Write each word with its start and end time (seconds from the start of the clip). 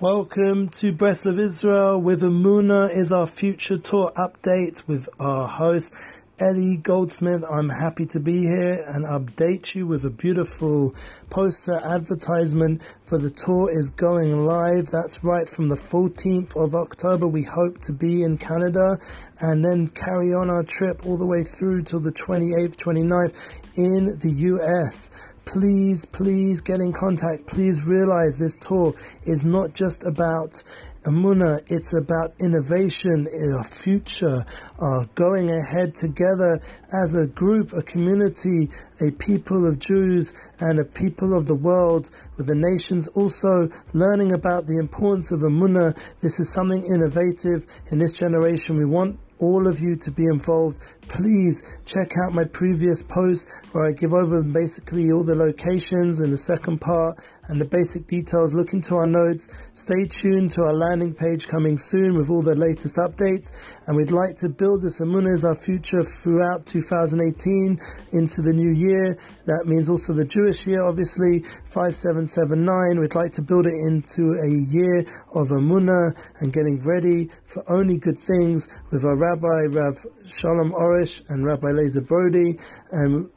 Welcome 0.00 0.70
to 0.70 0.92
Breslov 0.92 1.40
Israel 1.40 2.00
with 2.00 2.22
Amuna 2.22 2.92
is 2.92 3.12
our 3.12 3.28
future 3.28 3.78
tour 3.78 4.10
update 4.16 4.84
with 4.88 5.08
our 5.20 5.46
host 5.46 5.92
Ellie 6.40 6.76
Goldsmith. 6.78 7.44
I'm 7.48 7.68
happy 7.68 8.04
to 8.06 8.18
be 8.18 8.40
here 8.40 8.84
and 8.88 9.04
update 9.04 9.76
you 9.76 9.86
with 9.86 10.04
a 10.04 10.10
beautiful 10.10 10.96
poster 11.30 11.80
advertisement 11.80 12.82
for 13.04 13.18
the 13.18 13.30
tour 13.30 13.70
is 13.70 13.90
going 13.90 14.44
live. 14.44 14.86
That's 14.90 15.22
right 15.22 15.48
from 15.48 15.66
the 15.66 15.76
14th 15.76 16.56
of 16.56 16.74
October. 16.74 17.28
We 17.28 17.44
hope 17.44 17.80
to 17.82 17.92
be 17.92 18.24
in 18.24 18.36
Canada 18.36 18.98
and 19.38 19.64
then 19.64 19.86
carry 19.86 20.34
on 20.34 20.50
our 20.50 20.64
trip 20.64 21.06
all 21.06 21.16
the 21.16 21.24
way 21.24 21.44
through 21.44 21.84
till 21.84 22.00
the 22.00 22.10
28th, 22.10 22.74
29th 22.74 23.34
in 23.76 24.18
the 24.18 24.30
US 24.30 25.10
please, 25.44 26.04
please 26.04 26.60
get 26.60 26.80
in 26.80 26.92
contact. 26.92 27.46
Please 27.46 27.84
realize 27.84 28.38
this 28.38 28.56
tour 28.56 28.94
is 29.24 29.42
not 29.42 29.74
just 29.74 30.04
about 30.04 30.62
Amuna, 31.04 31.62
it's 31.66 31.92
about 31.92 32.32
innovation, 32.40 33.28
a 33.30 33.62
future, 33.62 34.46
uh, 34.78 35.04
going 35.14 35.50
ahead 35.50 35.94
together 35.94 36.62
as 36.92 37.14
a 37.14 37.26
group, 37.26 37.74
a 37.74 37.82
community, 37.82 38.70
a 39.02 39.10
people 39.10 39.66
of 39.66 39.78
Jews 39.78 40.32
and 40.60 40.78
a 40.78 40.84
people 40.84 41.36
of 41.36 41.46
the 41.46 41.54
world, 41.54 42.10
with 42.38 42.46
the 42.46 42.54
nations 42.54 43.06
also 43.08 43.68
learning 43.92 44.32
about 44.32 44.66
the 44.66 44.78
importance 44.78 45.30
of 45.30 45.40
Amuna. 45.40 45.94
This 46.22 46.40
is 46.40 46.50
something 46.50 46.84
innovative 46.84 47.66
in 47.90 47.98
this 47.98 48.14
generation. 48.14 48.78
We 48.78 48.86
want 48.86 49.18
all 49.44 49.66
of 49.66 49.80
you 49.80 49.96
to 49.96 50.10
be 50.10 50.24
involved, 50.24 50.78
please 51.08 51.62
check 51.84 52.12
out 52.18 52.34
my 52.34 52.44
previous 52.44 53.02
post 53.02 53.48
where 53.72 53.86
I 53.86 53.92
give 53.92 54.12
over 54.12 54.42
basically 54.42 55.12
all 55.12 55.22
the 55.22 55.34
locations 55.34 56.20
in 56.20 56.30
the 56.30 56.38
second 56.38 56.80
part 56.80 57.18
and 57.48 57.60
the 57.60 57.64
basic 57.64 58.06
details. 58.06 58.54
Look 58.54 58.72
into 58.72 58.96
our 58.96 59.06
notes. 59.06 59.48
Stay 59.72 60.06
tuned 60.06 60.50
to 60.50 60.62
our 60.62 60.74
landing 60.74 61.14
page 61.14 61.48
coming 61.48 61.78
soon 61.78 62.16
with 62.16 62.30
all 62.30 62.42
the 62.42 62.54
latest 62.54 62.96
updates. 62.96 63.52
And 63.86 63.96
we'd 63.96 64.10
like 64.10 64.36
to 64.38 64.48
build 64.48 64.82
this 64.82 65.00
Amunah 65.00 65.34
as 65.34 65.44
our 65.44 65.54
future 65.54 66.04
throughout 66.04 66.66
2018 66.66 67.80
into 68.12 68.42
the 68.42 68.52
new 68.52 68.72
year. 68.72 69.18
That 69.46 69.66
means 69.66 69.90
also 69.90 70.12
the 70.12 70.24
Jewish 70.24 70.66
year, 70.66 70.84
obviously, 70.84 71.40
5779. 71.70 73.00
We'd 73.00 73.14
like 73.14 73.32
to 73.34 73.42
build 73.42 73.66
it 73.66 73.74
into 73.74 74.34
a 74.42 74.48
year 74.48 75.00
of 75.32 75.48
Amunah 75.48 76.16
and 76.40 76.52
getting 76.52 76.80
ready 76.80 77.30
for 77.46 77.64
only 77.70 77.98
good 77.98 78.18
things 78.18 78.68
with 78.90 79.04
our 79.04 79.16
Rabbi 79.16 79.66
Rav 79.76 80.04
Shalom 80.26 80.72
Arush 80.72 81.22
and 81.28 81.44
Rabbi 81.44 81.68
Lazer 81.68 82.06
Brody 82.06 82.58
and 82.90 83.30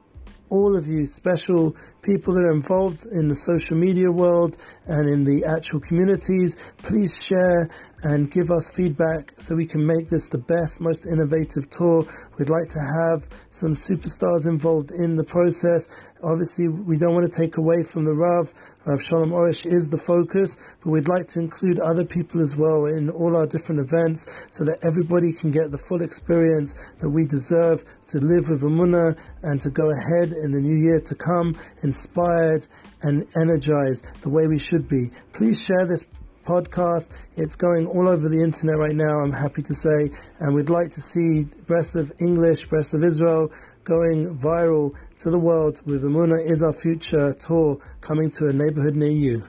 all 0.50 0.76
of 0.76 0.88
you 0.88 1.06
special 1.06 1.76
people 2.02 2.34
that 2.34 2.44
are 2.44 2.52
involved 2.52 3.06
in 3.06 3.28
the 3.28 3.36
social 3.36 3.78
media 3.78 4.12
world 4.12 4.58
and 4.86 5.09
in 5.09 5.23
the 5.23 5.45
actual 5.45 5.80
communities. 5.80 6.56
Please 6.78 7.22
share 7.23 7.70
and 8.03 8.30
give 8.30 8.52
us 8.52 8.70
feedback 8.70 9.34
so 9.38 9.56
we 9.56 9.66
can 9.66 9.86
make 9.86 10.09
this 10.09 10.28
the 10.28 10.38
best, 10.38 10.80
most 10.80 11.06
innovative 11.06 11.70
tour. 11.70 12.06
We'd 12.38 12.50
like 12.50 12.67
to 12.70 12.80
have 12.80 13.28
some 13.50 13.76
superstars 13.76 14.48
involved 14.48 14.92
in 14.92 15.16
the 15.16 15.23
process. 15.23 15.90
Obviously, 16.23 16.68
we 16.68 16.98
don't 16.98 17.14
want 17.14 17.31
to 17.31 17.38
take 17.38 17.58
away 17.58 17.84
from 17.84 18.03
the 18.03 18.14
Rav. 18.14 18.53
Rav 18.86 19.02
Shalom 19.02 19.31
Arush 19.31 19.66
is 19.66 19.90
the 19.90 19.98
focus, 19.98 20.58
but 20.84 20.92
we'd 20.92 21.09
like 21.09 21.28
to 21.28 21.40
include 21.40 21.80
other 21.80 22.06
people 22.06 22.42
as 22.42 22.56
well 22.56 22.86
in 22.86 23.09
all 23.09 23.36
our 23.36 23.48
different 23.48 23.81
events 23.81 24.28
so 24.50 24.64
that 24.64 24.80
everybody 24.84 25.34
can 25.34 25.52
get 25.52 25.72
the 25.72 25.78
full 25.78 26.02
experience 26.02 26.75
that 27.00 27.09
we 27.09 27.25
deserve 27.25 27.84
to 28.08 28.20
live 28.20 28.50
with 28.50 28.62
Amunah 28.62 29.18
and 29.42 29.59
to 29.62 29.70
go 29.70 29.90
ahead 29.92 30.31
in 30.31 30.52
the 30.52 30.62
new 30.62 30.78
year 30.78 31.00
to 31.02 31.16
come 31.16 31.56
inspired 31.84 32.68
and 33.02 33.28
energized 33.36 34.06
the 34.22 34.30
way 34.30 34.48
we 34.48 34.59
should 34.59 34.88
be. 34.88 35.12
Please 35.34 35.64
share 35.64 35.86
this 35.86 36.06
podcast. 36.48 37.09
It's 37.36 37.56
going 37.56 37.86
all 37.86 38.08
over 38.08 38.30
the 38.30 38.42
internet 38.42 38.78
right 38.78 38.95
now, 38.95 39.20
I'm 39.20 39.34
happy 39.34 39.62
to 39.64 39.73
say, 39.73 40.12
and 40.40 40.56
we'd 40.56 40.70
like 40.70 40.92
to 40.92 41.02
see 41.02 41.44
Breslov 41.67 42.12
English, 42.20 42.70
Breslov 42.70 43.06
Israel 43.06 43.52
going 43.84 44.38
viral 44.38 44.94
to 45.19 45.30
the 45.30 45.40
world 45.40 45.81
with 45.86 46.03
Amuna 46.03 46.44
is 46.44 46.63
Our 46.63 46.74
Future 46.74 47.34
tour 47.34 47.80
coming 48.02 48.31
to 48.31 48.47
a 48.47 48.53
neighborhood 48.53 48.96
near 48.96 49.12
you. 49.12 49.44